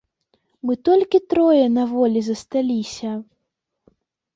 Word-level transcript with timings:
Мы 0.69 0.75
толькі 0.89 1.21
трое 1.35 1.65
на 1.77 1.83
волі 1.95 2.19
засталіся! 2.31 3.11